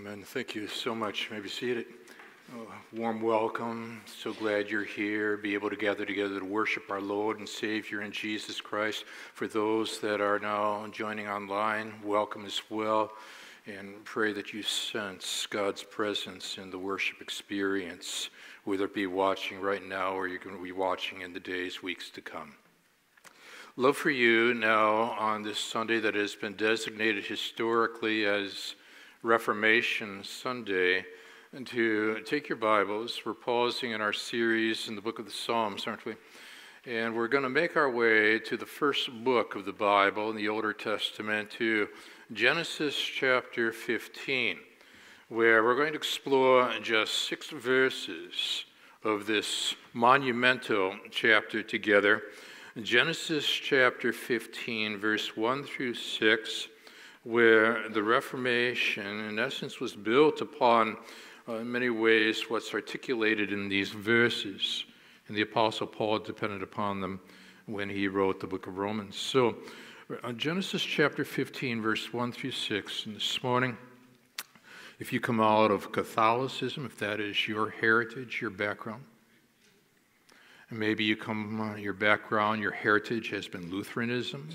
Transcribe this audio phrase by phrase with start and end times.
[0.00, 0.22] Amen.
[0.22, 1.28] Thank you so much.
[1.30, 1.84] Maybe seated.
[2.54, 4.00] Uh, warm welcome.
[4.06, 5.36] So glad you're here.
[5.36, 9.04] Be able to gather together to worship our Lord and Savior in Jesus Christ.
[9.34, 13.12] For those that are now joining online, welcome as well.
[13.66, 18.30] And pray that you sense God's presence in the worship experience,
[18.64, 21.82] whether it be watching right now or you're going to be watching in the days,
[21.82, 22.54] weeks to come.
[23.76, 28.76] Love for you now on this Sunday that has been designated historically as
[29.22, 31.04] Reformation Sunday
[31.52, 33.20] and to take your Bibles.
[33.26, 36.14] We're pausing in our series in the book of the Psalms, aren't we?
[36.86, 40.36] And we're going to make our way to the first book of the Bible in
[40.36, 41.88] the Older Testament, to
[42.32, 44.56] Genesis chapter 15,
[45.28, 48.64] where we're going to explore just six verses
[49.04, 52.22] of this monumental chapter together.
[52.80, 56.68] Genesis chapter 15, verse 1 through 6,
[57.22, 60.96] where the Reformation, in essence, was built upon
[61.48, 64.84] uh, in many ways what's articulated in these verses.
[65.28, 67.20] And the Apostle Paul depended upon them
[67.66, 69.16] when he wrote the book of Romans.
[69.16, 69.56] So,
[70.24, 73.76] uh, Genesis chapter 15, verse 1 through 6, and this morning,
[74.98, 79.04] if you come out of Catholicism, if that is your heritage, your background,
[80.68, 84.48] and maybe you come, uh, your background, your heritage has been Lutheranism.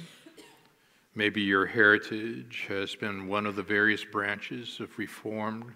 [1.18, 5.72] Maybe your heritage has been one of the various branches of Reformed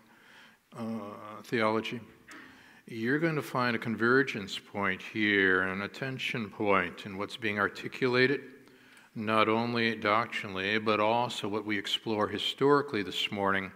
[0.77, 0.83] uh,
[1.43, 2.01] theology,
[2.85, 8.41] you're going to find a convergence point here, an attention point in what's being articulated,
[9.15, 13.71] not only doctrinally, but also what we explore historically this morning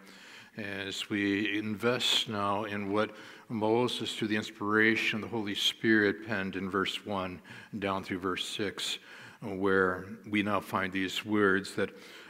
[0.58, 3.16] as we invest now in what
[3.48, 7.42] Moses, through the inspiration of the Holy Spirit, penned in verse 1
[7.80, 9.00] down through verse 6,
[9.44, 11.90] where we now find these words that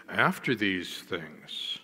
[0.10, 1.78] after these things,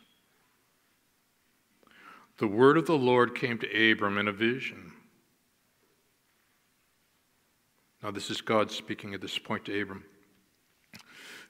[2.38, 4.94] the word of the Lord came to Abram in a vision.
[8.02, 10.06] Now, this is God speaking at this point to Abram.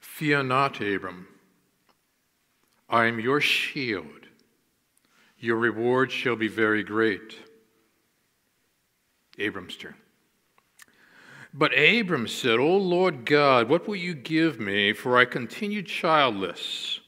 [0.00, 1.28] Fear not, Abram.
[2.88, 4.26] I am your shield.
[5.38, 7.36] Your reward shall be very great.
[9.38, 9.94] Abram's turn.
[11.52, 14.92] But Abram said, O Lord God, what will you give me?
[14.92, 17.00] For I continue childless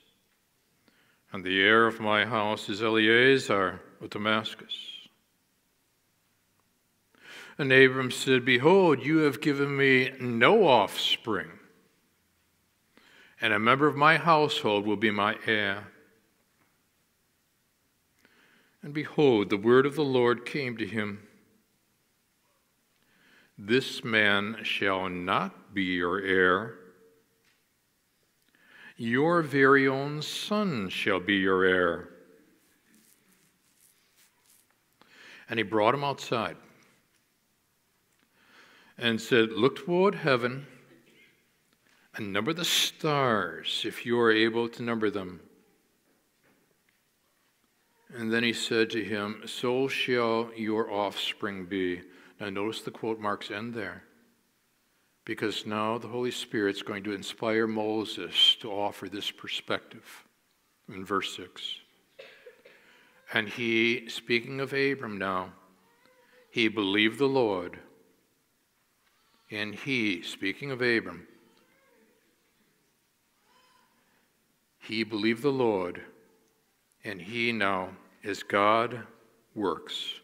[1.32, 4.75] and the heir of my house is Eliezer of Damascus.
[7.56, 11.50] And Abram said, Behold, you have given me no offspring,
[13.41, 15.88] and a member of my household will be my heir.
[18.82, 21.26] And behold, the word of the Lord came to him
[23.65, 26.78] This man shall not be your heir
[29.03, 32.09] your very own son shall be your heir.
[35.49, 36.56] And he brought him outside
[38.97, 40.67] and said, Look toward heaven
[42.15, 45.41] and number the stars if you are able to number them.
[48.15, 52.03] And then he said to him, So shall your offspring be.
[52.42, 54.03] Now, notice the quote marks end there
[55.25, 60.25] because now the Holy Spirit's going to inspire Moses to offer this perspective
[60.88, 61.62] in verse 6.
[63.32, 65.53] And he, speaking of Abram now,
[66.50, 67.78] he believed the Lord.
[69.53, 71.28] And he, speaking of Abram,
[74.80, 76.03] he believed the Lord,
[77.04, 77.91] and he now,
[78.24, 79.04] as God
[79.54, 80.22] works,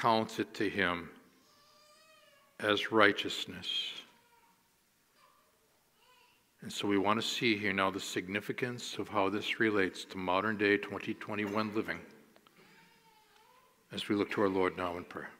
[0.00, 1.10] counts it to him
[2.58, 3.68] as righteousness.
[6.62, 10.16] And so we want to see here now the significance of how this relates to
[10.16, 11.98] modern day 2021 living
[13.92, 15.30] as we look to our Lord now in prayer.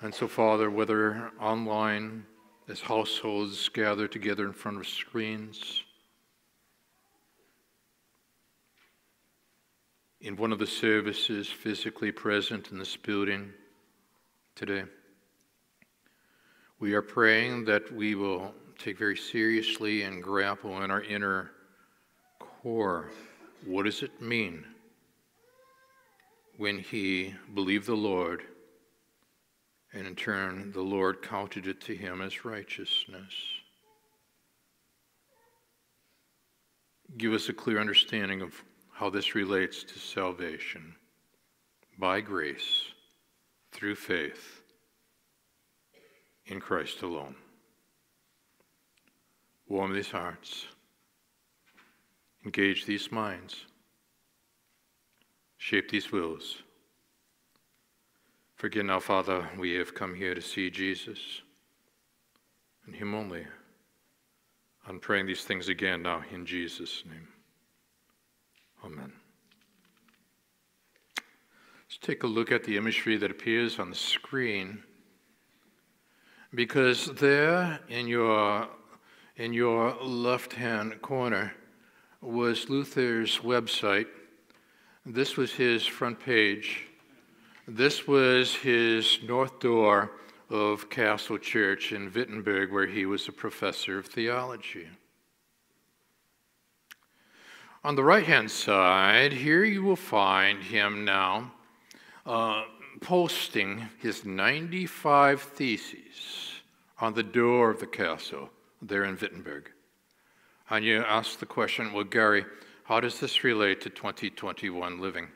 [0.00, 2.24] And so, Father, whether online,
[2.68, 5.82] as households gather together in front of screens,
[10.28, 13.50] in one of the services physically present in this building,
[14.54, 14.84] today.
[16.78, 21.52] We are praying that we will take very seriously and grapple in our inner
[22.38, 23.10] core
[23.64, 24.66] what does it mean
[26.58, 28.42] when he believed the Lord
[29.94, 33.32] and in turn the Lord counted it to him as righteousness?
[37.16, 38.62] Give us a clear understanding of
[38.98, 40.92] how this relates to salvation
[42.00, 42.86] by grace
[43.70, 44.62] through faith
[46.46, 47.36] in Christ alone.
[49.68, 50.66] Warm these hearts.
[52.44, 53.66] engage these minds,
[55.58, 56.62] shape these wills.
[58.56, 61.20] Forgive now, Father, we have come here to see Jesus
[62.84, 63.46] and Him only.
[64.88, 67.28] I'm praying these things again now in Jesus' name.
[68.84, 69.12] Amen.
[71.16, 74.82] Let's take a look at the imagery that appears on the screen.
[76.54, 78.68] Because there in your,
[79.36, 81.52] in your left hand corner
[82.20, 84.06] was Luther's website.
[85.04, 86.86] This was his front page.
[87.66, 90.12] This was his north door
[90.50, 94.88] of Castle Church in Wittenberg, where he was a professor of theology.
[97.84, 101.52] On the right hand side, here you will find him now
[102.26, 102.64] uh,
[103.00, 106.60] posting his 95 theses
[107.00, 108.50] on the door of the castle
[108.82, 109.70] there in Wittenberg.
[110.70, 112.44] And you ask the question, well, Gary,
[112.82, 115.28] how does this relate to 2021 living?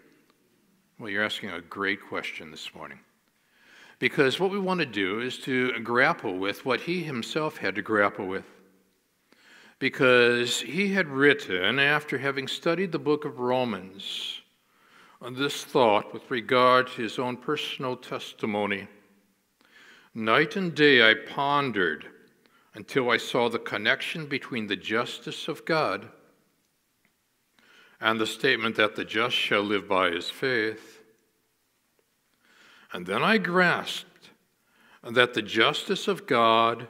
[0.99, 2.99] Well, you're asking a great question this morning.
[4.01, 7.83] Because what we want to do is to grapple with what he himself had to
[7.83, 8.45] grapple with.
[9.83, 14.41] Because he had written, after having studied the book of Romans,
[15.21, 18.87] on this thought with regard to his own personal testimony.
[20.15, 22.07] Night and day I pondered
[22.75, 26.09] until I saw the connection between the justice of God
[28.01, 31.03] and the statement that the just shall live by his faith.
[32.93, 34.31] And then I grasped
[35.03, 36.87] that the justice of God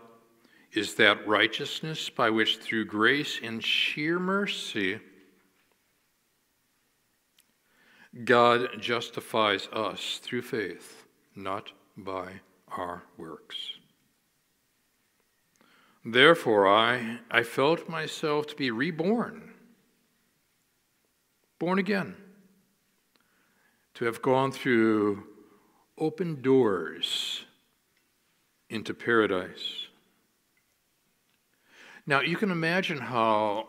[0.72, 4.98] is that righteousness by which, through grace and sheer mercy,
[8.24, 13.56] God justifies us through faith, not by our works.
[16.04, 19.52] Therefore, I, I felt myself to be reborn,
[21.58, 22.16] born again,
[23.94, 25.24] to have gone through
[25.98, 27.44] open doors
[28.68, 29.86] into paradise.
[32.06, 33.68] Now, you can imagine how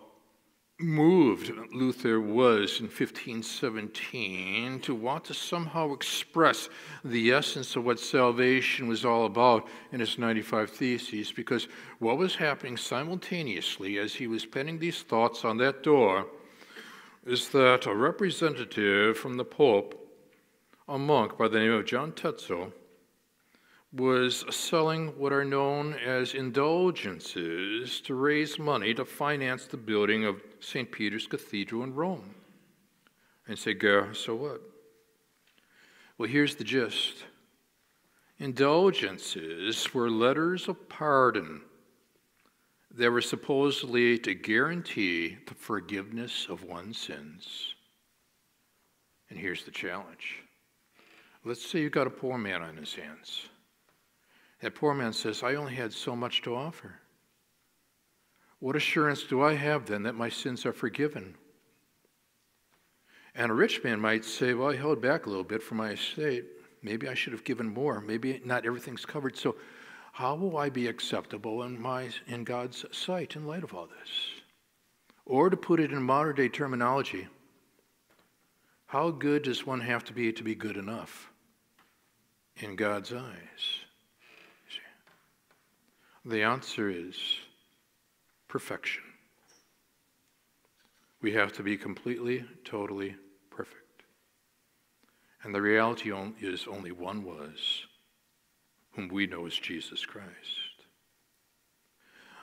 [0.80, 6.68] moved Luther was in 1517 to want to somehow express
[7.06, 11.68] the essence of what salvation was all about in his 95 Theses, because
[12.00, 16.26] what was happening simultaneously as he was penning these thoughts on that door
[17.26, 20.00] is that a representative from the Pope,
[20.88, 22.74] a monk by the name of John Tetzel,
[23.94, 30.42] was selling what are known as indulgences to raise money to finance the building of
[30.60, 30.92] St.
[30.92, 32.34] Peter's Cathedral in Rome.
[33.48, 34.62] And say, Gar, so what?
[36.18, 37.26] Well, here's the gist
[38.40, 41.62] indulgences were letters of pardon
[42.96, 47.76] that were supposedly to guarantee the forgiveness of one's sins.
[49.30, 50.44] And here's the challenge.
[51.44, 53.50] Let's say you've got a poor man on his hands.
[54.64, 56.96] That poor man says, I only had so much to offer.
[58.60, 61.36] What assurance do I have then that my sins are forgiven?
[63.36, 65.90] And a rich man might say, Well, I held back a little bit for my
[65.90, 66.46] estate.
[66.82, 68.00] Maybe I should have given more.
[68.00, 69.36] Maybe not everything's covered.
[69.36, 69.58] So,
[70.14, 74.10] how will I be acceptable in, my, in God's sight in light of all this?
[75.26, 77.28] Or to put it in modern day terminology,
[78.86, 81.34] how good does one have to be to be good enough
[82.56, 83.84] in God's eyes?
[86.26, 87.18] The answer is
[88.48, 89.04] perfection.
[91.22, 93.16] We have to be completely, totally
[93.50, 94.04] perfect.
[95.44, 97.86] And the reality is only one was,
[98.92, 100.30] whom we know as Jesus Christ.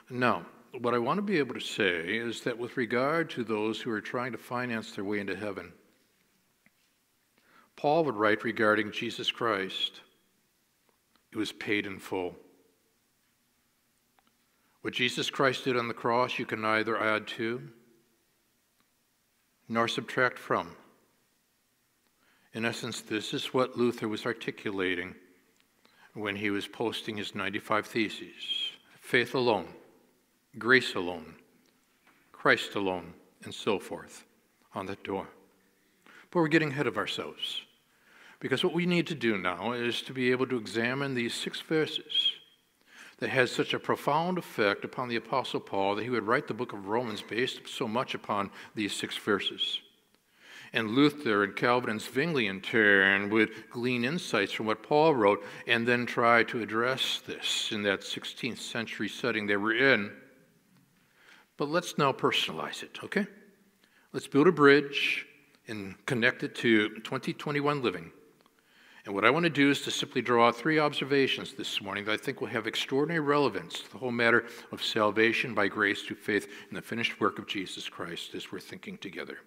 [0.09, 0.45] Now,
[0.79, 3.89] what I want to be able to say is that with regard to those who
[3.91, 5.73] are trying to finance their way into heaven,
[7.75, 10.01] Paul would write regarding Jesus Christ,
[11.31, 12.35] it was paid in full.
[14.81, 17.61] What Jesus Christ did on the cross, you can neither add to
[19.69, 20.75] nor subtract from.
[22.53, 25.15] In essence, this is what Luther was articulating
[26.13, 28.33] when he was posting his 95 Theses
[28.99, 29.67] faith alone,
[30.57, 31.35] grace alone,
[32.31, 34.25] Christ alone, and so forth
[34.73, 35.27] on that door.
[36.29, 37.61] But we're getting ahead of ourselves.
[38.39, 41.61] Because what we need to do now is to be able to examine these six
[41.61, 42.33] verses
[43.21, 46.55] that had such a profound effect upon the Apostle Paul that he would write the
[46.55, 49.79] book of Romans based so much upon these six verses.
[50.73, 55.45] And Luther and Calvin and Zwingli, in turn, would glean insights from what Paul wrote
[55.67, 60.11] and then try to address this in that 16th century setting they were in.
[61.57, 63.27] But let's now personalize it, okay?
[64.13, 65.27] Let's build a bridge
[65.67, 68.11] and connect it to 2021 living.
[69.05, 72.05] And what I want to do is to simply draw out three observations this morning
[72.05, 76.03] that I think will have extraordinary relevance to the whole matter of salvation by grace
[76.03, 79.39] through faith in the finished work of Jesus Christ as we're thinking together.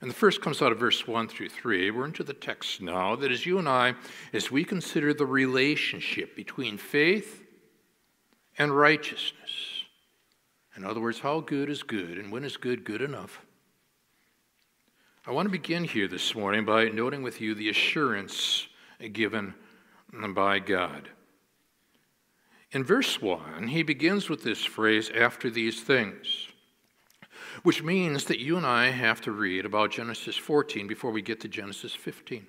[0.00, 1.92] And the first comes out of verse 1 through 3.
[1.92, 3.94] We're into the text now that as you and I,
[4.32, 7.44] as we consider the relationship between faith
[8.58, 9.84] and righteousness,
[10.76, 13.42] in other words, how good is good and when is good good enough?
[15.24, 18.66] I want to begin here this morning by noting with you the assurance
[19.08, 19.54] given
[20.34, 21.08] by God.
[22.72, 26.48] In verse 1, he begins with this phrase, after these things,
[27.62, 31.40] which means that you and I have to read about Genesis 14 before we get
[31.40, 32.46] to Genesis 15.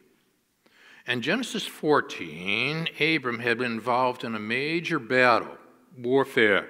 [1.05, 5.57] And Genesis 14, Abram had been involved in a major battle,
[5.97, 6.69] warfare.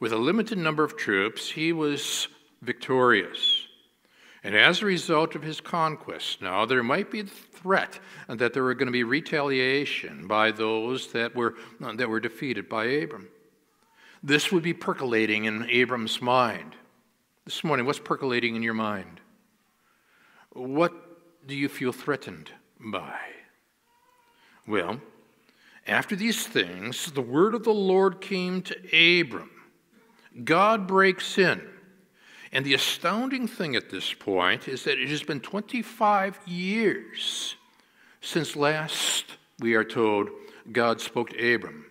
[0.00, 2.28] With a limited number of troops, he was
[2.62, 3.59] victorious.
[4.42, 8.62] And as a result of his conquest, now there might be the threat that there
[8.62, 13.28] were going to be retaliation by those that were, that were defeated by Abram.
[14.22, 16.74] This would be percolating in Abram's mind.
[17.44, 19.20] This morning, what's percolating in your mind?
[20.52, 20.92] What
[21.46, 23.18] do you feel threatened by?
[24.66, 25.00] Well,
[25.86, 29.50] after these things, the word of the Lord came to Abram.
[30.44, 31.66] God breaks in
[32.52, 37.56] and the astounding thing at this point is that it has been 25 years
[38.20, 40.28] since last, we are told,
[40.70, 41.86] God spoke to Abram.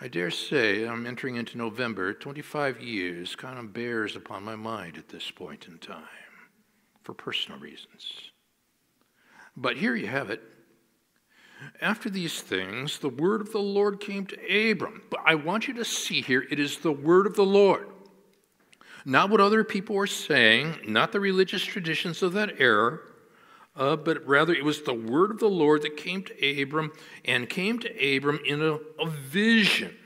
[0.00, 4.96] I dare say I'm entering into November, 25 years kind of bears upon my mind
[4.96, 6.02] at this point in time
[7.02, 8.30] for personal reasons.
[9.56, 10.42] But here you have it.
[11.80, 15.02] After these things, the word of the Lord came to Abram.
[15.10, 17.88] But I want you to see here, it is the word of the Lord.
[19.08, 22.98] Not what other people were saying, not the religious traditions of that era,
[23.74, 26.92] uh, but rather it was the word of the Lord that came to Abram
[27.24, 29.96] and came to Abram in a, a vision.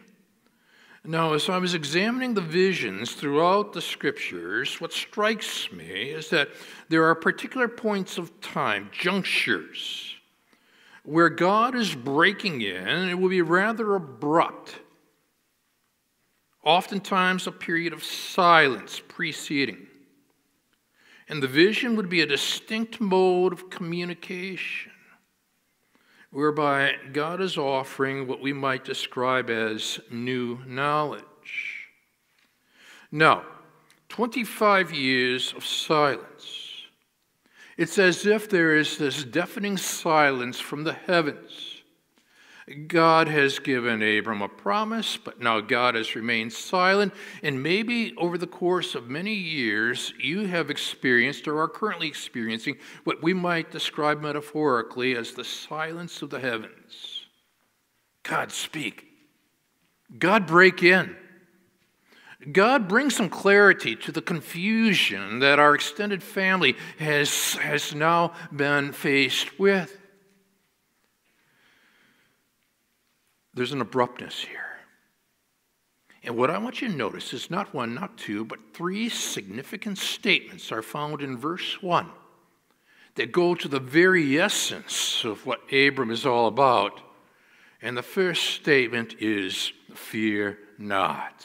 [1.04, 6.50] Now, as I was examining the visions throughout the scriptures, what strikes me is that
[6.88, 10.14] there are particular points of time, junctures,
[11.02, 14.78] where God is breaking in, it will be rather abrupt
[16.62, 19.86] oftentimes a period of silence preceding.
[21.28, 24.92] And the vision would be a distinct mode of communication
[26.30, 31.88] whereby God is offering what we might describe as new knowledge.
[33.10, 33.44] Now,
[34.08, 36.86] 25 years of silence.
[37.76, 41.81] It's as if there is this deafening silence from the heavens
[42.86, 47.12] God has given Abram a promise, but now God has remained silent.
[47.42, 52.76] And maybe over the course of many years, you have experienced or are currently experiencing
[53.02, 57.26] what we might describe metaphorically as the silence of the heavens.
[58.22, 59.06] God, speak.
[60.18, 61.16] God, break in.
[62.50, 68.92] God, bring some clarity to the confusion that our extended family has, has now been
[68.92, 70.01] faced with.
[73.54, 74.72] There's an abruptness here.
[76.24, 79.98] And what I want you to notice is not one, not two, but three significant
[79.98, 82.08] statements are found in verse 1
[83.16, 87.00] that go to the very essence of what Abram is all about.
[87.82, 91.44] And the first statement is, Fear not.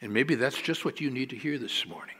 [0.00, 2.16] And maybe that's just what you need to hear this morning.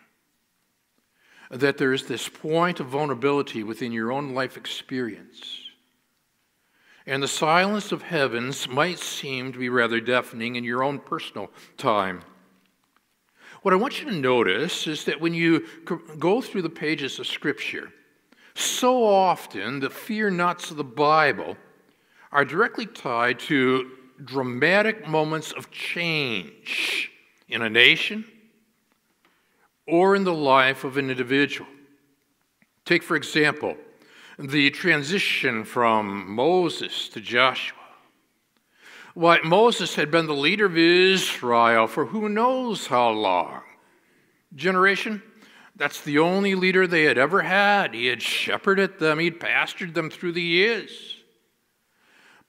[1.51, 5.60] That there's this point of vulnerability within your own life experience
[7.07, 11.51] and the silence of heavens might seem to be rather deafening in your own personal
[11.77, 12.23] time.
[13.63, 15.67] What I want you to notice is that when you
[16.19, 17.93] go through the pages of Scripture,
[18.55, 21.57] so often the fear nots of the Bible
[22.33, 23.91] are directly tied to
[24.25, 27.11] dramatic moments of change
[27.49, 28.25] in a nation
[29.87, 31.69] or in the life of an individual.
[32.85, 33.77] Take, for example,
[34.41, 37.77] the transition from Moses to Joshua.
[39.15, 43.63] Why, Moses had been the leader of Israel for who knows how long.
[44.55, 45.23] Generation?
[45.77, 47.95] That's the only leader they had ever had.
[47.95, 51.17] He had shepherded them, he'd pastored them through the years.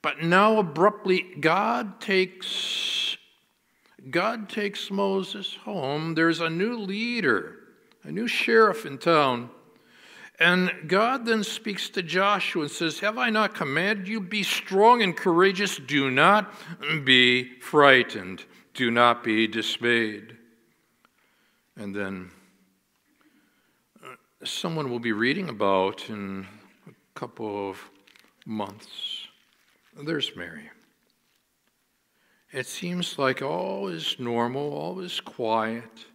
[0.01, 3.17] But now abruptly, God takes
[4.09, 6.15] God takes Moses home.
[6.15, 7.59] There's a new leader,
[8.03, 9.51] a new sheriff in town.
[10.41, 14.19] And God then speaks to Joshua and says, Have I not commanded you?
[14.19, 15.77] Be strong and courageous.
[15.77, 16.51] Do not
[17.05, 18.43] be frightened.
[18.73, 20.35] Do not be dismayed.
[21.75, 22.31] And then
[24.03, 26.47] uh, someone will be reading about in
[26.87, 27.77] a couple of
[28.47, 29.27] months.
[29.95, 30.71] There's Mary.
[32.51, 36.07] It seems like all is normal, all is quiet.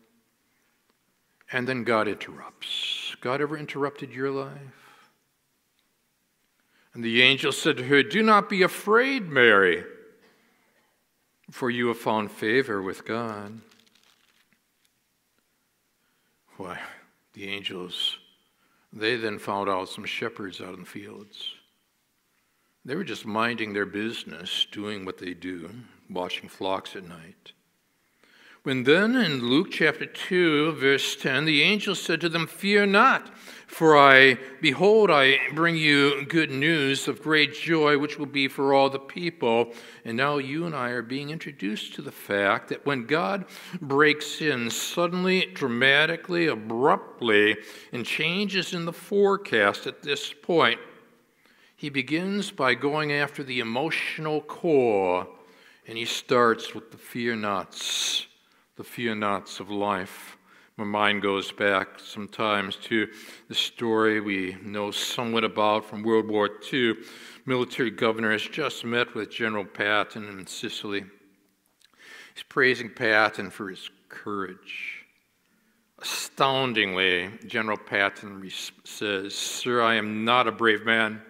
[1.53, 3.06] And then God interrupts.
[3.21, 5.01] God ever interrupted your life?
[6.95, 9.85] And the angel said to her, Do not be afraid, Mary,
[11.51, 13.61] for you have found favor with God.
[16.57, 16.81] Why,
[17.35, 18.19] the angels,
[18.93, 21.53] they then found out some shepherds out in the fields.
[22.87, 25.69] They were just minding their business, doing what they do,
[26.09, 27.53] watching flocks at night.
[28.67, 33.33] When then in Luke chapter 2, verse 10, the angel said to them, Fear not,
[33.69, 38.75] for I, behold, I bring you good news of great joy, which will be for
[38.75, 39.73] all the people.
[40.05, 43.45] And now you and I are being introduced to the fact that when God
[43.81, 47.59] breaks in suddenly, dramatically, abruptly,
[47.93, 50.81] and changes in the forecast at this point,
[51.77, 55.29] he begins by going after the emotional core,
[55.87, 58.26] and he starts with the fear nots
[58.77, 60.37] the fear nots of life.
[60.77, 63.09] My mind goes back sometimes to
[63.49, 66.95] the story we know somewhat about from World War II.
[67.47, 71.07] Military governor has just met with General Patton in Sicily.
[72.35, 75.07] He's praising Patton for his courage.
[75.99, 78.51] Astoundingly, General Patton
[78.85, 81.23] says, Sir, I am not a brave man.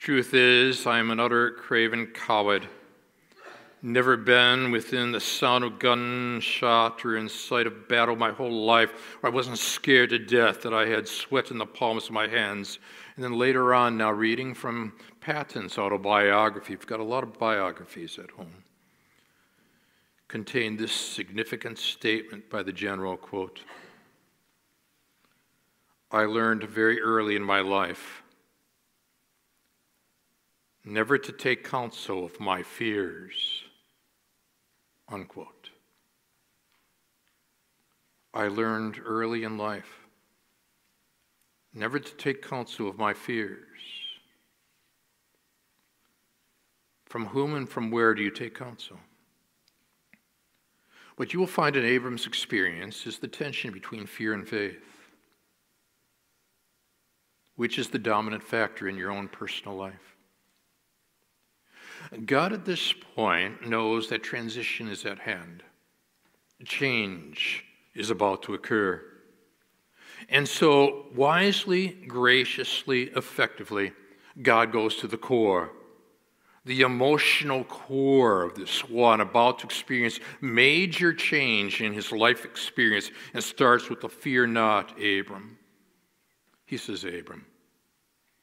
[0.00, 2.66] Truth is, I am an utter craven coward
[3.82, 8.90] never been within the sound of gunshot or in sight of battle my whole life
[9.20, 12.26] where I wasn't scared to death that I had sweat in the palms of my
[12.26, 12.78] hands.
[13.14, 18.18] And then later on, now reading from Patton's autobiography, we've got a lot of biographies
[18.18, 18.64] at home,
[20.28, 23.60] contained this significant statement by the general quote,
[26.10, 28.22] I learned very early in my life
[30.86, 33.65] never to take counsel of my fears
[35.08, 35.70] Unquote.
[38.34, 40.06] I learned early in life
[41.76, 43.60] never to take counsel of my fears.
[47.04, 48.98] From whom and from where do you take counsel?
[51.16, 54.82] What you will find in Abram's experience is the tension between fear and faith.
[57.54, 60.15] Which is the dominant factor in your own personal life?
[62.24, 65.62] God at this point knows that transition is at hand.
[66.64, 67.64] Change
[67.94, 69.02] is about to occur.
[70.28, 73.92] And so, wisely, graciously, effectively,
[74.40, 75.70] God goes to the core,
[76.64, 83.10] the emotional core of this one about to experience major change in his life experience
[83.34, 85.58] and starts with the fear not, Abram.
[86.64, 87.46] He says, Abram.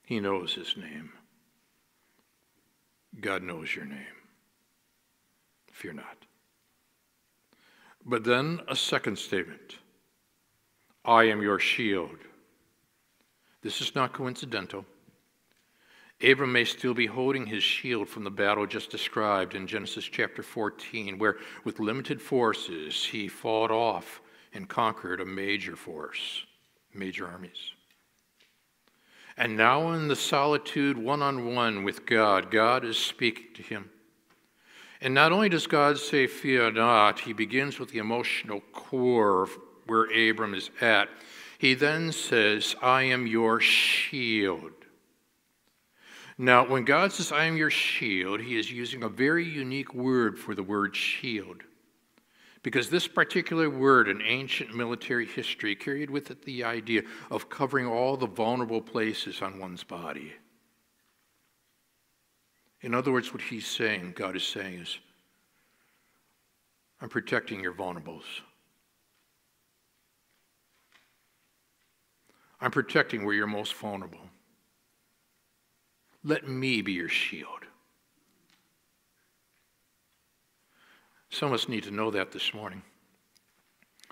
[0.06, 1.12] He knows his name.
[3.20, 4.00] God knows your name.
[5.72, 6.18] Fear not.
[8.06, 9.78] But then a second statement
[11.06, 12.18] I am your shield.
[13.62, 14.86] This is not coincidental.
[16.22, 20.42] Abram may still be holding his shield from the battle just described in Genesis chapter
[20.42, 24.22] 14, where with limited forces he fought off
[24.54, 26.46] and conquered a major force,
[26.94, 27.72] major armies.
[29.38, 33.90] And now, in the solitude one on one with God, God is speaking to him.
[35.02, 39.58] And not only does God say, Fear not, he begins with the emotional core of
[39.88, 41.10] where Abram is at.
[41.58, 44.72] He then says, I am your shield.
[46.38, 50.38] Now, when God says, I am your shield, he is using a very unique word
[50.38, 51.64] for the word shield.
[52.64, 57.86] Because this particular word in ancient military history carried with it the idea of covering
[57.86, 60.34] all the vulnerable places on one's body.
[62.82, 64.98] In other words, what he's saying, God is saying, is
[67.02, 68.24] I'm protecting your vulnerables.
[72.62, 74.30] I'm protecting where you're most vulnerable.
[76.24, 77.50] Let me be your shield.
[81.34, 82.84] Some of us need to know that this morning.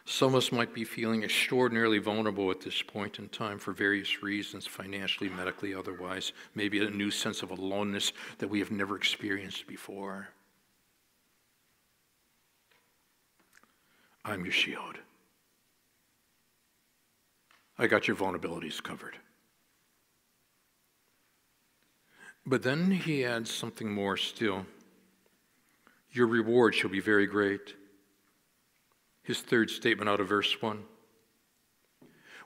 [0.06, 4.24] Some of us might be feeling extraordinarily vulnerable at this point in time for various
[4.24, 6.34] reasons, financially, medically, otherwise.
[6.56, 10.30] Maybe a new sense of aloneness that we have never experienced before.
[14.26, 14.98] I'm your shield.
[17.78, 19.16] I got your vulnerabilities covered.
[22.48, 24.66] But then he adds something more still.
[26.12, 27.76] Your reward shall be very great.
[29.24, 30.84] his third statement out of verse 1.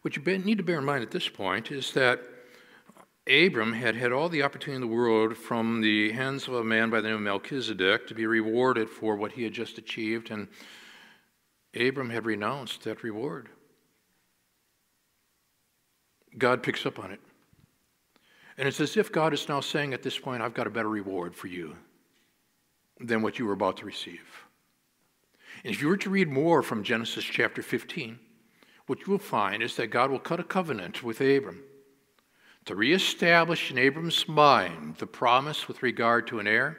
[0.02, 2.20] What you need to bear in mind at this point is that
[3.28, 6.92] Abram had had all the opportunity in the world from the hands of a man
[6.92, 10.48] by the name of Melchizedek to be rewarded for what he had just achieved, and
[11.74, 13.50] Abram had renounced that reward.
[16.38, 17.22] God picks up on it.
[18.58, 20.90] And it's as if God is now saying at this point, I've got a better
[20.90, 21.76] reward for you
[23.00, 24.46] than what you were about to receive.
[25.64, 28.20] And if you were to read more from Genesis chapter 15,
[28.88, 31.64] what you will find is that God will cut a covenant with Abram
[32.66, 36.78] to reestablish in Abram's mind the promise with regard to an heir,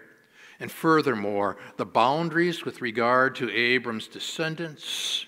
[0.59, 5.27] and furthermore, the boundaries with regard to Abram's descendants,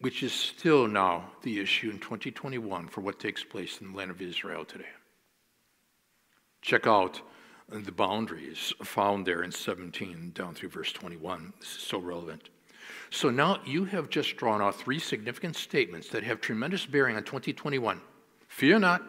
[0.00, 4.10] which is still now the issue in 2021 for what takes place in the land
[4.10, 4.84] of Israel today.
[6.60, 7.20] Check out
[7.68, 11.52] the boundaries found there in 17 down through verse 21.
[11.60, 12.50] This is so relevant.
[13.10, 17.24] So now you have just drawn out three significant statements that have tremendous bearing on
[17.24, 18.00] 2021.
[18.48, 19.02] Fear not.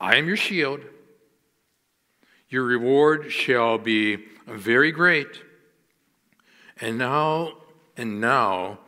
[0.00, 0.80] I am your shield.
[2.48, 5.42] Your reward shall be very great.
[6.80, 7.58] And now,
[7.96, 8.80] and now,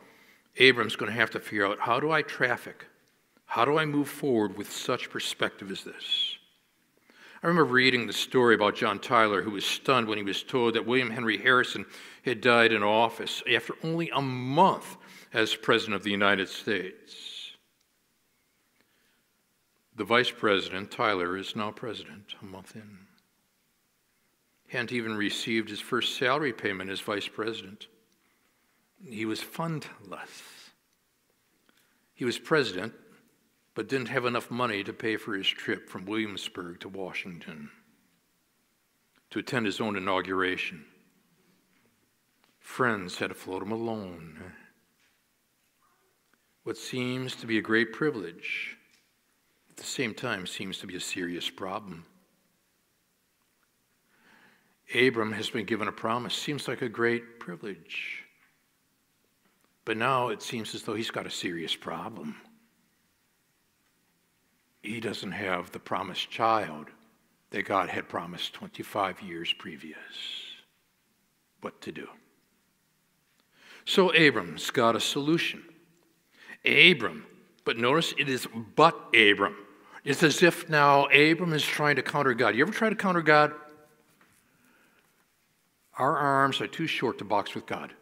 [0.57, 2.85] Abram's going to have to figure out how do I traffic?
[3.45, 6.36] How do I move forward with such perspective as this?
[7.43, 10.73] I remember reading the story about John Tyler, who was stunned when he was told
[10.73, 11.85] that William Henry Harrison
[12.25, 14.97] had died in office after only a month
[15.33, 17.51] as President of the United States.
[19.95, 22.99] The Vice President, Tyler, is now President a month in.
[24.69, 27.87] Hadn't even received his first salary payment as Vice President.
[29.07, 30.71] He was fundless.
[32.15, 32.93] He was President,
[33.77, 37.69] but didn't have enough money to pay for his trip from Williamsburg to Washington
[39.29, 40.83] to attend his own inauguration.
[42.59, 44.41] Friends had to float him alone.
[46.63, 48.75] What seems to be a great privilege,
[49.69, 52.03] at the same time, seems to be a serious problem.
[54.95, 58.23] Abram has been given a promise, seems like a great privilege.
[59.85, 62.37] But now it seems as though he's got a serious problem
[64.87, 66.87] he doesn't have the promised child
[67.51, 69.97] that God had promised 25 years previous.
[71.61, 72.07] What to do?
[73.85, 75.63] So Abram's got a solution.
[76.65, 77.25] Abram,
[77.63, 79.55] but notice it is but Abram.
[80.03, 82.55] It's as if now Abram is trying to counter God.
[82.55, 83.53] You ever try to counter God?
[85.97, 87.93] Our arms are too short to box with God.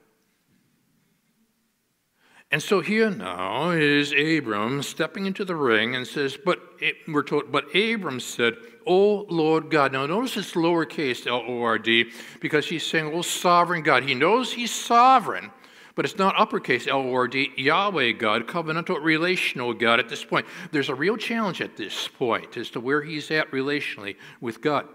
[2.52, 6.60] And so here now is Abram stepping into the ring and says, but
[7.08, 8.56] we're told, but Abram said,
[8.88, 9.92] Oh Lord God.
[9.92, 14.04] Now notice it's lowercase L O R D because he's saying, Oh sovereign God.
[14.04, 15.52] He knows he's sovereign,
[15.96, 20.24] but it's not uppercase L O R D, Yahweh God, covenantal relational God at this
[20.24, 20.46] point.
[20.72, 24.88] There's a real challenge at this point as to where he's at relationally with God.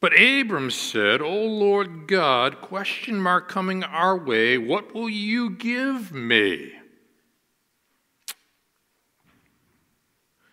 [0.00, 6.10] But Abram said, O Lord God, question mark coming our way, what will you give
[6.10, 6.72] me?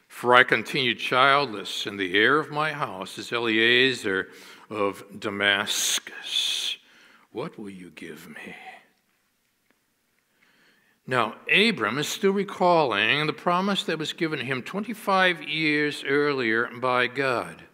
[0.10, 4.28] For I continue childless, and the heir of my house is Eliezer
[4.70, 6.78] of Damascus.
[7.32, 8.56] What will you give me?
[11.06, 17.08] Now, Abram is still recalling the promise that was given him 25 years earlier by
[17.08, 17.67] God.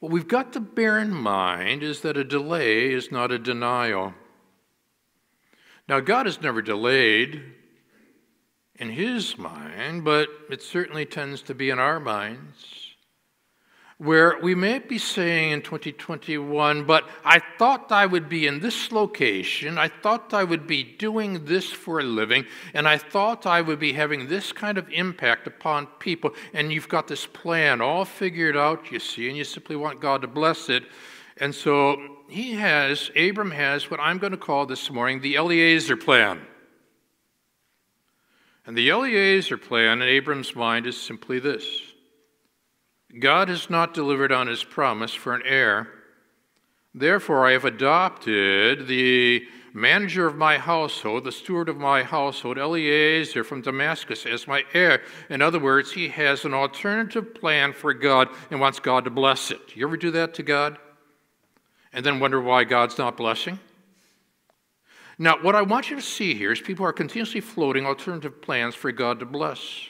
[0.00, 4.14] What we've got to bear in mind is that a delay is not a denial.
[5.88, 7.42] Now, God has never delayed
[8.74, 12.85] in His mind, but it certainly tends to be in our minds
[13.98, 18.92] where we may be saying in 2021, but I thought I would be in this
[18.92, 23.62] location, I thought I would be doing this for a living, and I thought I
[23.62, 28.04] would be having this kind of impact upon people, and you've got this plan all
[28.04, 30.84] figured out, you see, and you simply want God to bless it.
[31.38, 35.96] And so he has, Abram has what I'm going to call this morning the Eliezer
[35.96, 36.42] plan.
[38.66, 41.66] And the Eliezer plan in Abram's mind is simply this
[43.18, 45.88] God has not delivered on his promise for an heir.
[46.94, 53.44] Therefore, I have adopted the manager of my household, the steward of my household, Eliezer
[53.44, 55.02] from Damascus, as my heir.
[55.28, 59.50] In other words, he has an alternative plan for God and wants God to bless
[59.50, 59.76] it.
[59.76, 60.78] You ever do that to God?
[61.92, 63.58] And then wonder why God's not blessing?
[65.18, 68.74] Now, what I want you to see here is people are continuously floating alternative plans
[68.74, 69.88] for God to bless.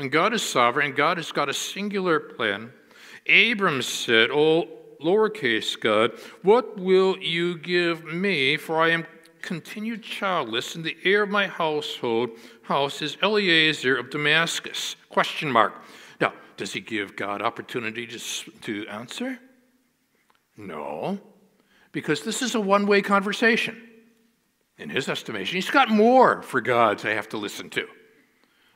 [0.00, 2.72] When God is sovereign, God has got a singular plan.
[3.28, 4.66] Abram said, Oh
[4.98, 8.56] lowercase God, what will you give me?
[8.56, 9.04] For I am
[9.42, 12.30] continued childless, and the heir of my household
[12.62, 14.96] house is Eliezer of Damascus.
[15.10, 15.74] Question mark.
[16.18, 18.18] Now, does he give God opportunity to,
[18.62, 19.38] to answer?
[20.56, 21.20] No,
[21.92, 23.86] because this is a one way conversation.
[24.78, 27.86] In his estimation, he's got more for God to have to listen to.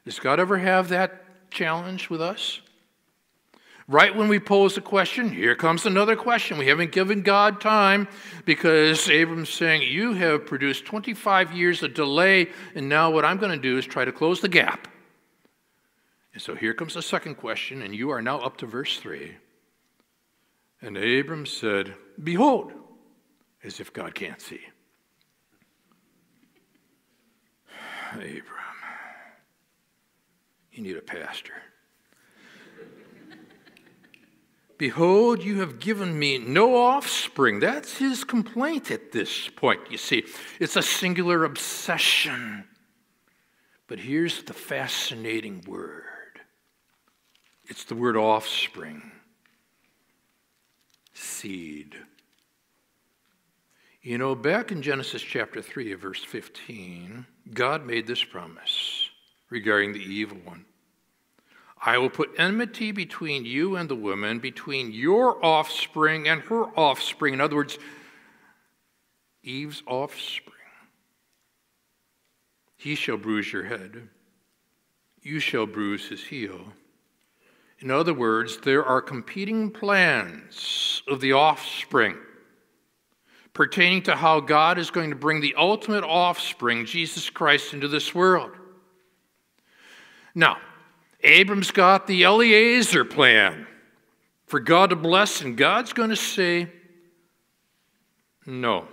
[0.05, 2.61] Does God ever have that challenge with us?
[3.87, 6.57] Right when we pose a question, here comes another question.
[6.57, 8.09] We haven't given God time
[8.47, 13.53] because Abram's saying, You have produced 25 years of delay, and now what I'm going
[13.53, 14.89] to do is try to close the gap.
[16.33, 19.37] And so here comes the second question, and you are now up to verse 3.
[20.81, 22.73] And Abram said, Behold,
[23.63, 24.61] as if God can't see.
[28.13, 28.74] Abram,
[30.75, 31.55] you need a pastor.
[34.77, 37.61] Behold, you have given me no offspring.
[37.61, 40.25] That's his complaint at this point, you see.
[40.59, 42.65] It's a singular obsession.
[43.87, 46.03] But here's the fascinating word
[47.67, 49.13] it's the word offspring,
[51.13, 51.95] seed.
[54.03, 59.04] You know, back in Genesis chapter 3, verse 15, God made this promise
[59.55, 60.65] regarding the evil one.
[61.81, 67.35] I will put enmity between you and the woman, between your offspring and her offspring.
[67.35, 67.79] In other words,
[69.45, 70.55] Eve's offspring.
[72.77, 74.09] He shall bruise your head,
[75.23, 76.73] you shall bruise his heel.
[77.79, 82.17] In other words, there are competing plans of the offspring
[83.53, 88.13] pertaining to how God is going to bring the ultimate offspring, Jesus Christ, into this
[88.15, 88.51] world.
[90.35, 90.59] Now,
[91.23, 93.67] Abram's got the Eliezer plan
[94.47, 96.69] for God to bless, and God's going to say
[98.47, 98.89] no.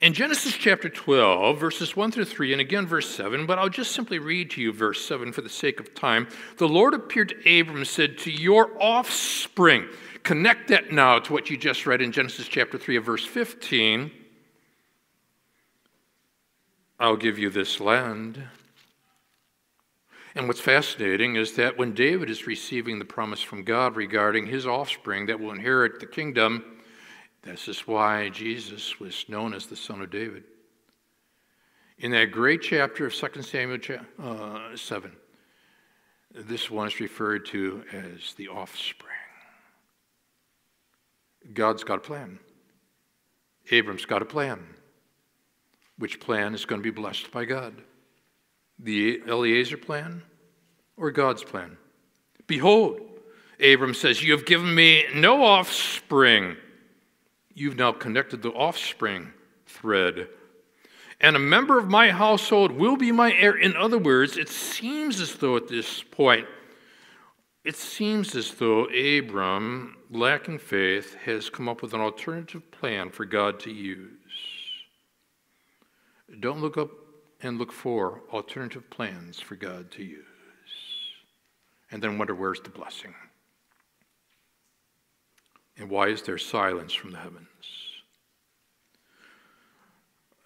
[0.00, 3.92] In Genesis chapter 12, verses 1 through 3, and again verse 7, but I'll just
[3.92, 6.28] simply read to you verse 7 for the sake of time.
[6.58, 9.88] The Lord appeared to Abram and said, To your offspring,
[10.22, 14.12] connect that now to what you just read in Genesis chapter 3 of verse 15.
[17.00, 18.44] I'll give you this land.
[20.34, 24.66] And what's fascinating is that when David is receiving the promise from God regarding his
[24.66, 26.78] offspring that will inherit the kingdom,
[27.42, 30.44] this is why Jesus was known as the Son of David.
[31.98, 33.80] In that great chapter of 2 Samuel
[34.22, 35.12] uh, 7,
[36.34, 39.14] this one is referred to as the offspring.
[41.54, 42.38] God's got a plan.
[43.70, 44.64] Abram's got a plan.
[45.96, 47.74] Which plan is going to be blessed by God?
[48.78, 50.22] The Eliezer plan
[50.96, 51.76] or God's plan?
[52.46, 53.00] Behold,
[53.62, 56.56] Abram says, You have given me no offspring.
[57.54, 59.32] You've now connected the offspring
[59.66, 60.28] thread.
[61.20, 63.56] And a member of my household will be my heir.
[63.56, 66.46] In other words, it seems as though at this point,
[67.64, 73.24] it seems as though Abram, lacking faith, has come up with an alternative plan for
[73.24, 74.12] God to use.
[76.38, 76.90] Don't look up
[77.42, 80.24] and look for alternative plans for God to use.
[81.90, 83.14] And then wonder where's the blessing?
[85.76, 87.46] And why is there silence from the heavens?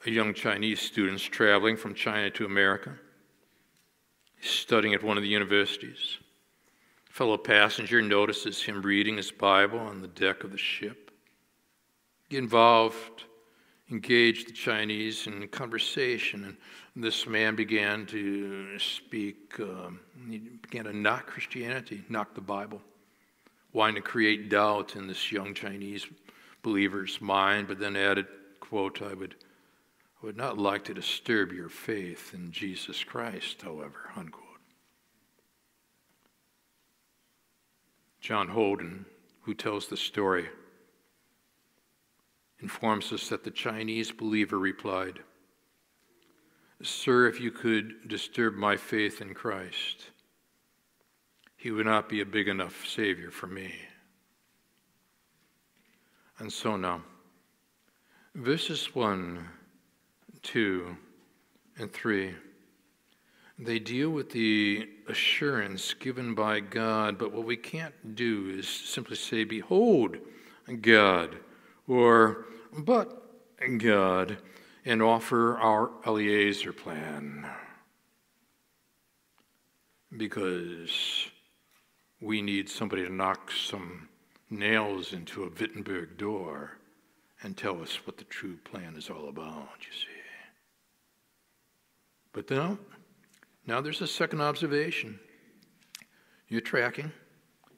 [0.05, 2.93] A young Chinese student traveling from China to America,
[4.41, 6.19] studying at one of the universities.
[7.09, 11.11] A fellow passenger notices him reading his Bible on the deck of the ship.
[12.29, 13.25] Get involved
[13.93, 16.45] engaged the Chinese in conversation,
[16.95, 22.81] and this man began to speak, um, he began to knock Christianity, knock the Bible,
[23.73, 26.07] wanting to create doubt in this young Chinese
[26.63, 28.27] believer's mind, but then added,
[28.61, 29.37] quote, I would,
[30.23, 34.43] I would not like to disturb your faith in Jesus Christ, however, unquote.
[38.21, 39.05] John Holden,
[39.43, 40.49] who tells the story,
[42.63, 45.19] informs us that the Chinese believer replied,
[46.83, 50.11] Sir, if you could disturb my faith in Christ,
[51.57, 53.73] he would not be a big enough Savior for me.
[56.39, 57.03] And so now,
[58.35, 59.49] verses 1,
[60.43, 60.97] 2,
[61.79, 62.35] and 3,
[63.59, 69.15] they deal with the assurance given by God, but what we can't do is simply
[69.15, 70.17] say, Behold,
[70.81, 71.37] God,
[71.93, 72.47] or
[72.79, 73.23] but
[73.79, 74.39] God
[74.85, 77.47] and offer our Eliezer plan
[80.17, 81.29] because
[82.21, 84.09] we need somebody to knock some
[84.49, 86.79] nails into a Wittenberg door
[87.43, 90.07] and tell us what the true plan is all about, you see.
[92.33, 92.79] But now,
[93.67, 95.21] now there's a second observation.
[96.49, 97.13] You're tracking.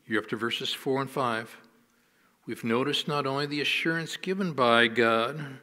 [0.06, 1.63] You're up to verses 4 and 5.
[2.46, 5.58] We've noticed not only the assurance given by God,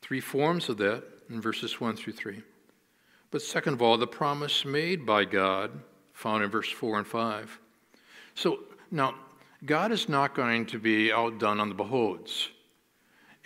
[0.00, 2.42] three forms of that in verses 1 through 3,
[3.30, 5.70] but second of all, the promise made by God,
[6.14, 7.60] found in verse 4 and 5.
[8.34, 9.14] So now,
[9.66, 12.48] God is not going to be outdone on the beholds.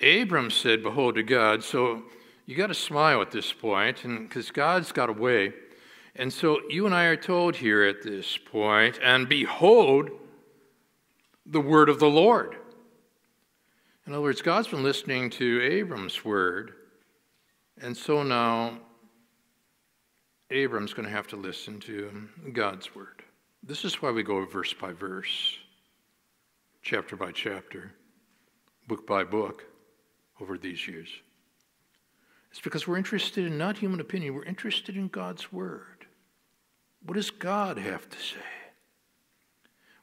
[0.01, 1.64] Abram said, Behold to God.
[1.64, 2.03] So
[2.46, 5.53] you got to smile at this point, and because God's got a way.
[6.14, 10.11] And so you and I are told here at this point, and behold
[11.47, 12.57] the word of the Lord.
[14.07, 16.73] In other words, God's been listening to Abram's word,
[17.81, 18.79] and so now
[20.51, 23.23] Abram's going to have to listen to God's word.
[23.63, 25.57] This is why we go verse by verse,
[26.83, 27.93] chapter by chapter,
[28.89, 29.65] book by book
[30.41, 31.09] over these years.
[32.51, 36.07] It's because we're interested in not human opinion, we're interested in God's word.
[37.05, 38.62] What does God have to say?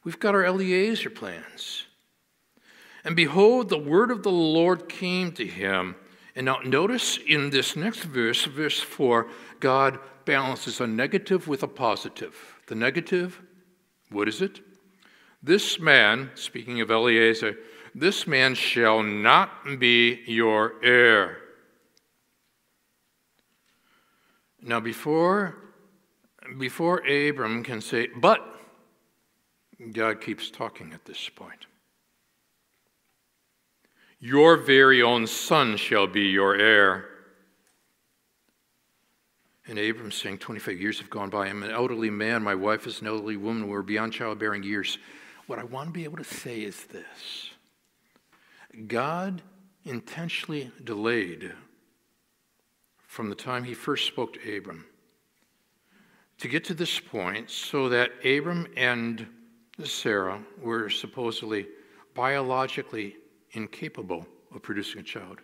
[0.04, 1.84] We've got our Eliezer plans.
[3.04, 5.96] And behold, the word of the Lord came to him.
[6.34, 11.68] And now notice in this next verse, verse 4, God balances a negative with a
[11.68, 12.34] positive.
[12.66, 13.40] The negative,
[14.10, 14.60] what is it?
[15.42, 17.56] This man, speaking of Eliezer,
[17.94, 21.38] this man shall not be your heir.
[24.62, 25.56] Now, before,
[26.58, 28.46] before Abram can say, but,
[29.92, 31.66] God keeps talking at this point.
[34.18, 37.06] Your very own son shall be your heir.
[39.66, 41.46] And Abram's saying, 25 years have gone by.
[41.46, 42.42] I'm an elderly man.
[42.42, 43.68] My wife is an elderly woman.
[43.68, 44.98] We're beyond childbearing years.
[45.46, 47.50] What I want to be able to say is this
[48.86, 49.42] God
[49.84, 51.52] intentionally delayed
[53.06, 54.84] from the time he first spoke to Abram
[56.38, 59.26] to get to this point so that Abram and
[59.86, 61.66] Sarah were supposedly
[62.14, 63.16] biologically
[63.52, 65.38] incapable of producing a child,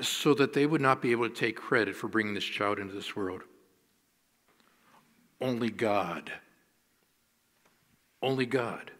[0.00, 2.94] so that they would not be able to take credit for bringing this child into
[2.94, 3.42] this world.
[5.40, 6.32] Only God.
[8.22, 8.90] Only God.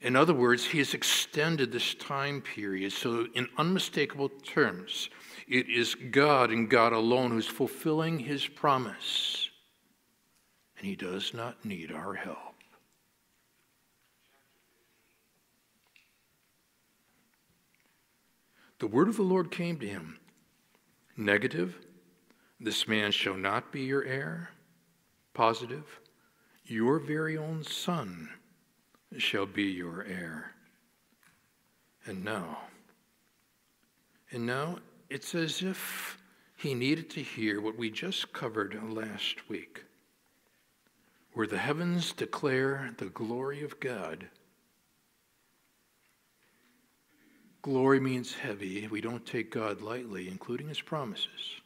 [0.00, 5.10] In other words, he has extended this time period so, in unmistakable terms,
[5.46, 9.49] it is God and God alone who's fulfilling his promise.
[10.80, 12.54] And he does not need our help.
[18.78, 20.18] The word of the Lord came to him.
[21.18, 21.76] Negative,
[22.58, 24.52] this man shall not be your heir.
[25.34, 26.00] Positive,
[26.64, 28.30] your very own son
[29.18, 30.52] shall be your heir.
[32.06, 32.56] And now,
[34.30, 34.78] and now
[35.10, 36.16] it's as if
[36.56, 39.84] he needed to hear what we just covered last week,
[41.32, 44.26] where the heavens declare the glory of God.
[47.62, 48.88] Glory means heavy.
[48.88, 51.60] We don't take God lightly, including his promises.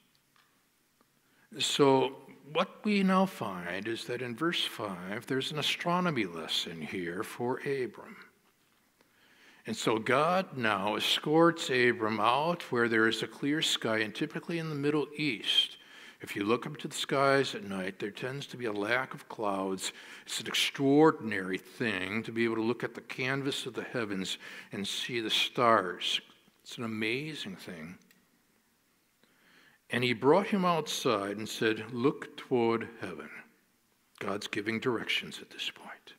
[1.59, 2.17] So
[2.53, 7.59] what we now find is that in verse 5, there's an astronomy lesson here for
[7.61, 8.17] Abram.
[9.67, 14.59] And so God now escorts Abram out where there is a clear sky, and typically
[14.59, 15.79] in the Middle East,
[16.25, 19.13] if you look up to the skies at night, there tends to be a lack
[19.13, 19.93] of clouds.
[20.25, 24.39] It's an extraordinary thing to be able to look at the canvas of the heavens
[24.73, 26.23] and see the stars.
[26.63, 27.99] It's an amazing thing.
[29.91, 33.29] And he brought him outside and said, Look toward heaven.
[34.19, 36.15] God's giving directions at this point.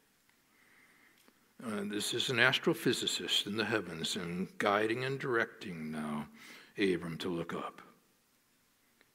[1.65, 6.27] Uh, this is an astrophysicist in the heavens and guiding and directing now
[6.77, 7.81] Abram to look up.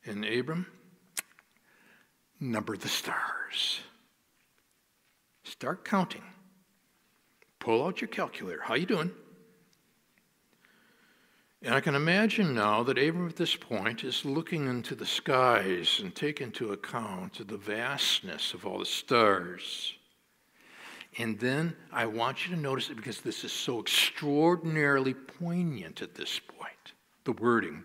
[0.04, 0.66] And Abram,
[2.40, 3.80] number the stars.
[5.44, 6.22] Start counting.
[7.58, 8.62] Pull out your calculator.
[8.62, 9.10] How you doing?
[11.62, 16.00] And I can imagine now that Abram at this point is looking into the skies
[16.02, 19.94] and taking into account the vastness of all the stars.
[21.18, 26.14] And then I want you to notice it because this is so extraordinarily poignant at
[26.14, 26.70] this point
[27.24, 27.84] the wording.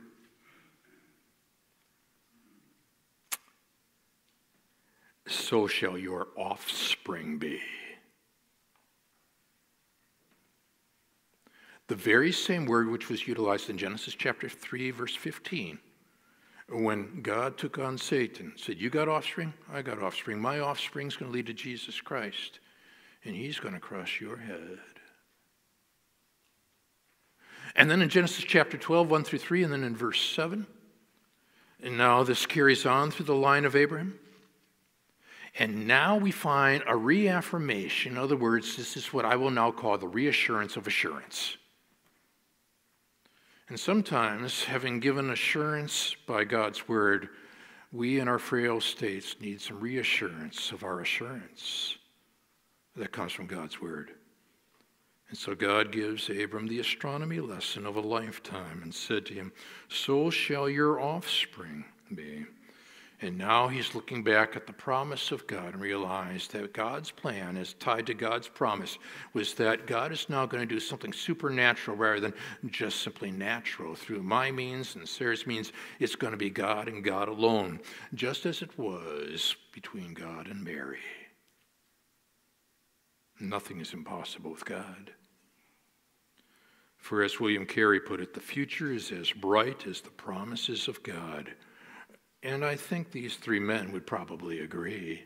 [5.28, 7.60] So shall your offspring be.
[11.88, 15.78] The very same word which was utilized in Genesis chapter 3, verse 15,
[16.70, 19.54] when God took on Satan, said, You got offspring?
[19.72, 20.40] I got offspring.
[20.40, 22.60] My offspring's going to lead to Jesus Christ.
[23.24, 24.80] and he's going to crush your head.
[27.76, 30.66] And then in Genesis chapter 12, 1 through 3, and then in verse 7,
[31.84, 34.20] and now this carries on through the line of Abraham.
[35.58, 38.14] And now we find a reaffirmation.
[38.14, 41.58] In other words, this is what I will now call the reassurance of assurance.
[43.70, 47.30] And sometimes, having given assurance by God's word,
[47.92, 51.98] we in our frail states need some reassurance of our assurance
[52.96, 54.12] that comes from God's word.
[55.30, 59.52] And so God gives Abram the astronomy lesson of a lifetime and said to him,
[59.90, 62.46] So shall your offspring be.
[63.26, 67.58] And now he's looking back at the promise of God and realized that God's plan
[67.58, 69.00] is tied to God's promise
[69.34, 72.34] was that God is now going to do something supernatural rather than
[72.70, 73.96] just simply natural.
[73.96, 77.80] Through my means and Sarah's means, it's going to be God and God alone,
[78.14, 81.00] just as it was between God and Mary.
[83.40, 85.10] Nothing is impossible with God.
[86.98, 91.02] For as William Carey put it, the future is as bright as the promises of
[91.02, 91.56] God.
[92.46, 95.24] And I think these three men would probably agree.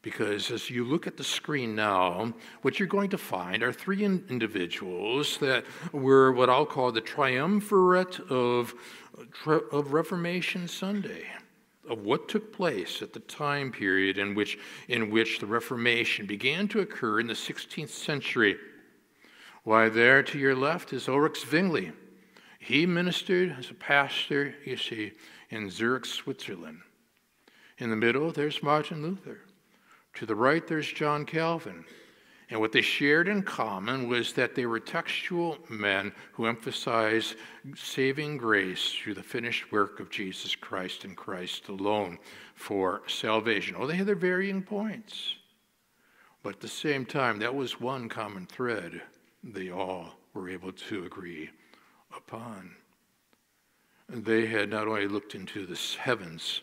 [0.00, 4.02] Because as you look at the screen now, what you're going to find are three
[4.02, 8.72] in- individuals that were what I'll call the triumvirate of,
[9.46, 11.26] of Reformation Sunday
[11.88, 14.56] of what took place at the time period in which,
[14.88, 18.56] in which the Reformation began to occur in the 16th century.
[19.64, 21.92] Why, there to your left is Ulrich Zwingli.
[22.60, 25.12] He ministered as a pastor, you see,
[25.52, 26.80] in Zurich, Switzerland.
[27.76, 29.40] In the middle, there's Martin Luther.
[30.14, 31.84] To the right, there's John Calvin.
[32.48, 37.36] And what they shared in common was that they were textual men who emphasized
[37.76, 42.18] saving grace through the finished work of Jesus Christ and Christ alone
[42.54, 43.76] for salvation.
[43.78, 45.36] Oh, they had their varying points.
[46.42, 49.02] But at the same time, that was one common thread
[49.44, 51.50] they all were able to agree
[52.16, 52.74] upon.
[54.12, 56.60] They had not only looked into the heavens,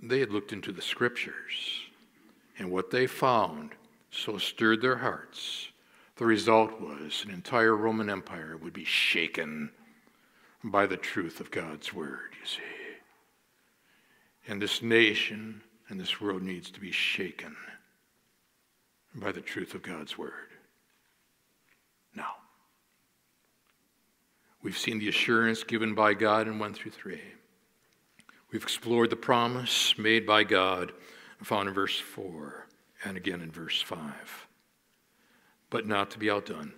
[0.00, 1.82] they had looked into the scriptures.
[2.58, 3.72] And what they found
[4.10, 5.68] so stirred their hearts.
[6.16, 9.70] The result was an entire Roman Empire would be shaken
[10.62, 12.60] by the truth of God's word, you see.
[14.46, 17.56] And this nation and this world needs to be shaken
[19.14, 20.48] by the truth of God's word.
[22.14, 22.36] Now,
[24.62, 27.20] we've seen the assurance given by God in 1 through 3.
[28.50, 30.92] We've explored the promise made by God
[31.44, 32.66] found in verse 4
[33.04, 34.48] and again in verse 5.
[35.70, 36.72] But not to be outdone.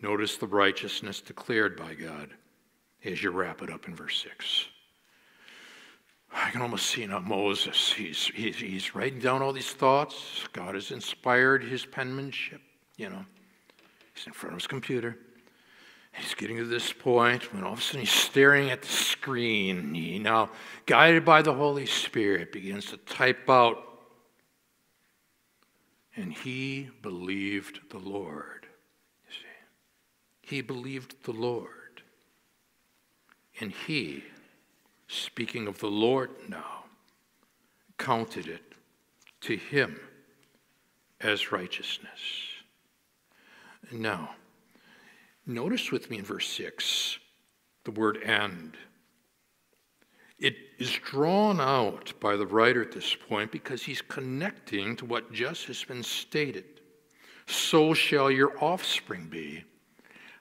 [0.00, 2.30] Notice the righteousness declared by God
[3.04, 4.66] as you wrap it up in verse 6.
[6.32, 7.92] I can almost see now Moses.
[7.92, 10.48] He's, he's, he's writing down all these thoughts.
[10.52, 12.60] God has inspired his penmanship.
[12.96, 13.24] You know,
[14.14, 15.18] he's in front of his computer.
[16.12, 19.94] He's getting to this point when all of a sudden he's staring at the screen.
[19.94, 20.50] He now,
[20.86, 23.90] guided by the Holy Spirit, begins to type out
[26.16, 28.66] and he believed the Lord.
[29.26, 29.46] You see,
[30.42, 32.02] he believed the Lord.
[33.60, 34.24] And he,
[35.06, 36.84] speaking of the Lord now,
[37.98, 38.74] counted it
[39.42, 40.00] to him
[41.20, 42.20] as righteousness.
[43.92, 44.34] Now,
[45.46, 47.18] notice with me in verse 6
[47.84, 48.76] the word and.
[50.38, 55.32] It is drawn out by the writer at this point because he's connecting to what
[55.32, 56.80] just has been stated.
[57.46, 59.64] So shall your offspring be.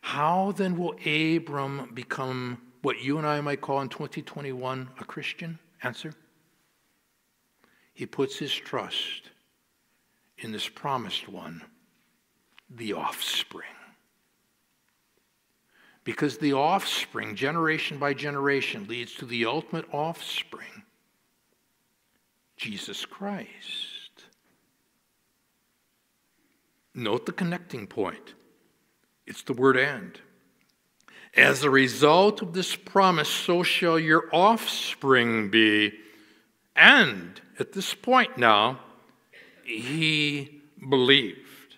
[0.02, 5.60] How then will Abram become what you and I might call in 2021 a Christian?
[5.84, 6.14] Answer.
[7.94, 9.32] He puts his trust
[10.38, 11.62] in this promised one,
[12.70, 13.68] the offspring.
[16.10, 20.82] Because the offspring, generation by generation, leads to the ultimate offspring,
[22.58, 24.24] Jesus Christ.
[26.96, 28.34] Note the connecting point
[29.28, 30.20] it's the word and.
[31.38, 35.94] As a result of this promise, so shall your offspring be.
[36.76, 38.80] And at this point now,
[39.64, 41.76] he believed.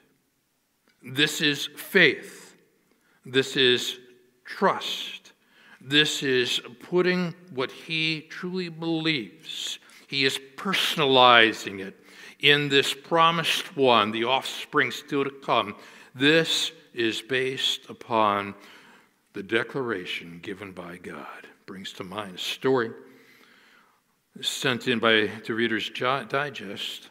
[1.03, 2.55] This is faith.
[3.25, 3.97] This is
[4.57, 5.31] trust.
[5.79, 11.97] This is putting what he truly believes, he is personalizing it
[12.41, 15.75] in this promised one, the offspring still to come.
[16.15, 18.55] This is based upon
[19.33, 21.47] the declaration given by God.
[21.65, 22.91] Brings to mind a story
[24.41, 27.10] sent in by the Reader's Digest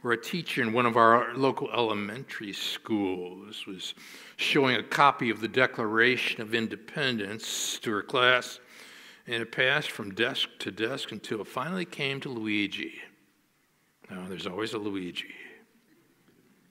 [0.00, 3.94] where a teacher in one of our local elementary schools was
[4.36, 8.60] showing a copy of the Declaration of Independence to her class,
[9.26, 12.94] and it passed from desk to desk until it finally came to Luigi.
[14.08, 15.34] Now, there's always a Luigi.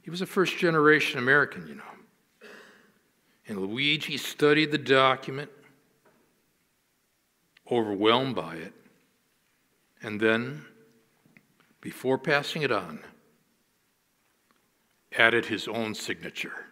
[0.02, 1.84] He was a first generation American, you know.
[3.50, 5.52] And Luigi studied the document,
[7.70, 8.74] overwhelmed by it,
[10.02, 10.66] and then,
[11.82, 13.00] before passing it on,
[15.16, 16.66] added his own signature.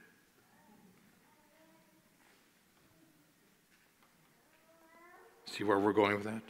[5.46, 6.44] See where we're going with that?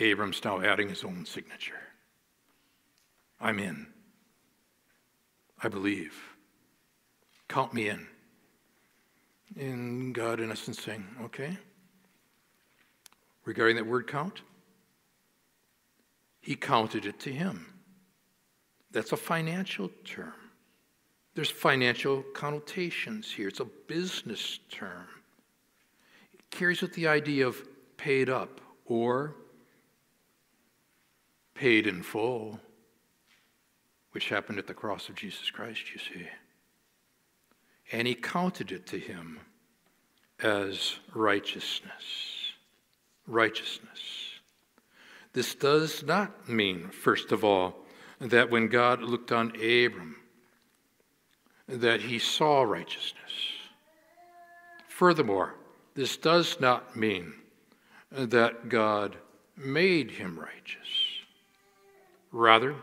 [0.00, 1.80] Abram's now adding his own signature.
[3.40, 3.86] I'm in.
[5.62, 6.14] I believe.
[7.48, 8.06] Count me in.
[9.56, 11.56] In God, in essence, saying, okay.
[13.44, 14.42] Regarding that word count,
[16.40, 17.77] he counted it to him.
[18.90, 20.32] That's a financial term.
[21.34, 23.48] There's financial connotations here.
[23.48, 25.06] It's a business term.
[26.32, 27.62] It carries with the idea of
[27.96, 29.34] paid up or
[31.54, 32.58] paid in full,
[34.12, 36.26] which happened at the cross of Jesus Christ, you see.
[37.92, 39.40] And he counted it to him
[40.40, 42.52] as righteousness.
[43.26, 44.00] Righteousness.
[45.32, 47.84] This does not mean, first of all,
[48.20, 50.16] that when God looked on Abram,
[51.68, 53.32] that he saw righteousness.
[54.88, 55.54] Furthermore,
[55.94, 57.34] this does not mean
[58.10, 59.16] that God
[59.56, 60.88] made him righteous.
[62.32, 62.74] Rather,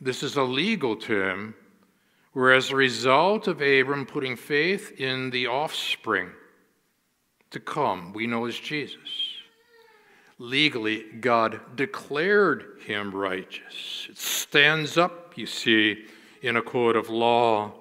[0.00, 1.54] this is a legal term
[2.32, 6.30] where, as a result of Abram putting faith in the offspring
[7.50, 9.23] to come, we know as Jesus,
[10.38, 14.06] legally, God declared him righteous.
[14.10, 16.06] It stands up, you see,
[16.42, 17.72] in a court of law.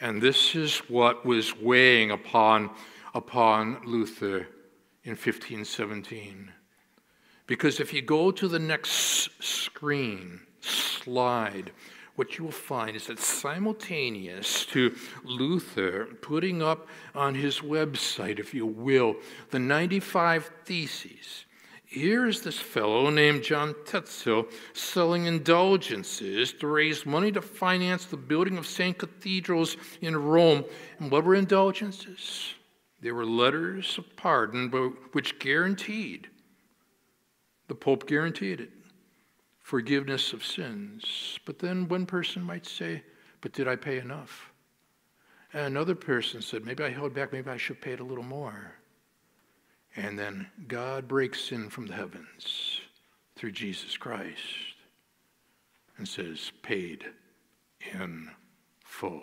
[0.00, 2.70] And this is what was weighing upon,
[3.14, 4.48] upon Luther
[5.04, 6.52] in 1517.
[7.46, 11.70] Because if you go to the next screen, slide,
[12.16, 18.52] what you will find is that simultaneous to Luther putting up on his website, if
[18.52, 19.16] you will,
[19.50, 21.44] the 95 Theses,
[21.86, 28.16] here is this fellow named John Tetzel selling indulgences to raise money to finance the
[28.16, 28.98] building of St.
[28.98, 30.64] Cathedrals in Rome.
[30.98, 32.54] And what were indulgences?
[33.00, 34.68] They were letters of pardon
[35.12, 36.28] which guaranteed,
[37.68, 38.70] the Pope guaranteed it,
[39.66, 41.40] forgiveness of sins.
[41.44, 43.02] But then one person might say,
[43.40, 44.52] But did I pay enough?
[45.52, 48.22] And another person said, Maybe I held back, maybe I should pay it a little
[48.22, 48.74] more.
[49.96, 52.80] And then God breaks in from the heavens
[53.34, 54.76] through Jesus Christ
[55.98, 57.04] and says, Paid
[57.92, 58.30] in
[58.84, 59.20] full.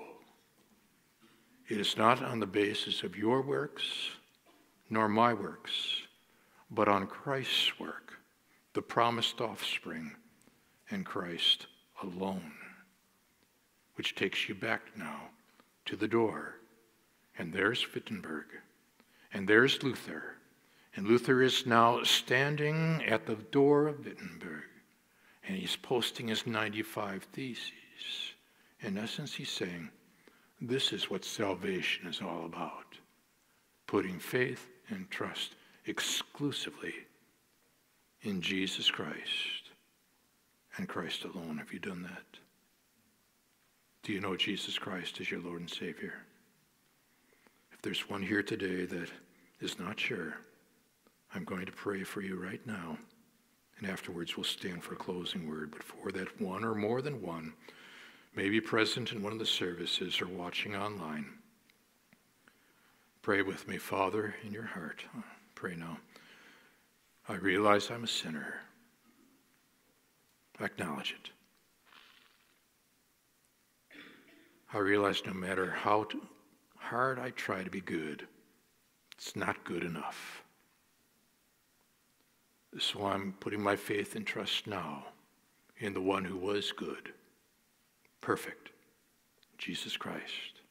[1.69, 3.85] It is not on the basis of your works
[4.89, 6.01] nor my works,
[6.69, 8.19] but on Christ's work,
[8.73, 10.11] the promised offspring
[10.93, 11.65] in Christ
[12.03, 12.53] alone,
[13.95, 15.29] which takes you back now
[15.85, 16.55] to the door.
[17.37, 18.45] And there's Wittenberg,
[19.33, 20.35] and there's Luther.
[20.95, 24.63] And Luther is now standing at the door of Wittenberg,
[25.47, 27.71] and he's posting his 95 Theses.
[28.81, 29.89] In essence, he's saying,
[30.61, 32.97] This is what salvation is all about
[33.87, 36.93] putting faith and trust exclusively
[38.21, 39.62] in Jesus Christ
[40.77, 41.57] and Christ alone.
[41.57, 42.39] Have you done that?
[44.03, 46.13] Do you know Jesus Christ as your Lord and Savior?
[47.71, 49.09] If there's one here today that
[49.61, 50.35] is not sure,
[51.33, 52.97] I'm going to pray for you right now.
[53.79, 55.71] And afterwards, we'll stand for a closing word.
[55.71, 57.53] But for that one or more than one
[58.35, 61.25] may be present in one of the services or watching online,
[63.21, 65.03] pray with me, Father, in your heart.
[65.55, 65.97] Pray now.
[67.29, 68.55] I realize I'm a sinner.
[70.61, 71.29] Acknowledge it.
[74.73, 76.07] I realize no matter how
[76.77, 78.27] hard I try to be good,
[79.15, 80.43] it's not good enough.
[82.79, 85.05] So I'm putting my faith and trust now
[85.77, 87.13] in the one who was good,
[88.19, 88.69] perfect,
[89.57, 90.61] Jesus Christ.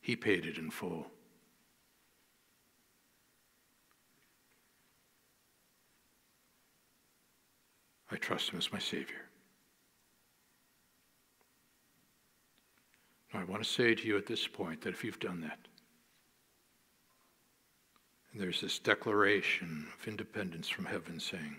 [0.00, 1.06] He paid it in full.
[8.10, 9.22] I trust him as my Savior.
[13.32, 15.58] Now, I want to say to you at this point that if you've done that,
[18.32, 21.56] and there's this declaration of independence from heaven saying,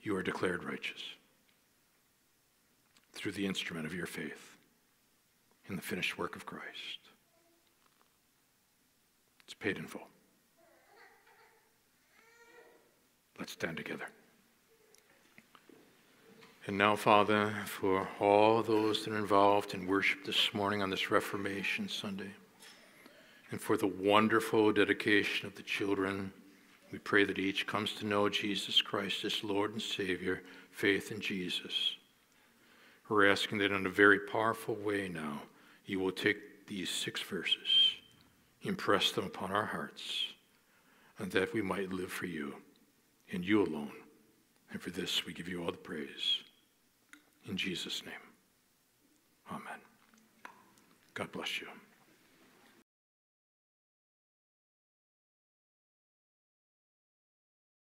[0.00, 1.02] you are declared righteous
[3.12, 4.56] through the instrument of your faith
[5.68, 6.98] in the finished work of Christ.
[9.44, 10.08] It's paid in full.
[13.38, 14.06] Let's stand together.
[16.66, 21.10] And now, Father, for all those that are involved in worship this morning on this
[21.10, 22.30] Reformation Sunday,
[23.50, 26.32] and for the wonderful dedication of the children,
[26.92, 31.20] we pray that each comes to know Jesus Christ as Lord and Savior, faith in
[31.20, 31.96] Jesus.
[33.08, 35.42] We're asking that in a very powerful way now,
[35.84, 37.96] you will take these six verses,
[38.62, 40.26] impress them upon our hearts,
[41.18, 42.54] and that we might live for you
[43.32, 43.92] and you alone.
[44.70, 46.38] And for this, we give you all the praise.
[47.48, 48.14] In Jesus' name,
[49.50, 49.80] amen.
[51.14, 51.66] God bless you.